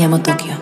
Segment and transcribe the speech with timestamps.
[0.00, 0.59] 山本清